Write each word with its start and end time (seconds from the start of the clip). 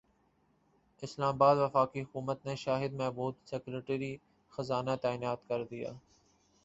اسلام 1.03 1.35
اباد 1.35 1.57
وفاقی 1.57 2.01
حکومت 2.01 2.45
نے 2.45 2.55
شاہد 2.55 2.93
محمود 2.93 3.35
سیکریٹری 3.49 4.15
خزانہ 4.53 4.95
تعینات 5.01 5.47
کردیا 5.49 5.91